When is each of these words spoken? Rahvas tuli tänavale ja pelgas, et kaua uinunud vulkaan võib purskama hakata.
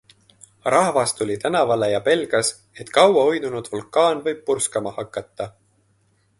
Rahvas 0.65 1.13
tuli 1.17 1.37
tänavale 1.43 1.89
ja 1.91 2.01
pelgas, 2.07 2.51
et 2.85 2.89
kaua 2.97 3.29
uinunud 3.33 3.71
vulkaan 3.75 4.27
võib 4.29 4.43
purskama 4.51 4.99
hakata. 5.01 5.53